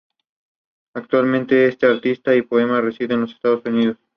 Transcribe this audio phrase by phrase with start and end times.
[0.95, 3.97] Actualmente este artista y poeta reside en los Estados Unidos.